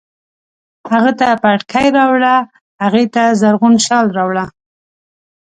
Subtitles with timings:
[0.91, 2.35] هغه ته پټکی راوړه،
[2.83, 4.45] هغې ته زرغون شال راوړه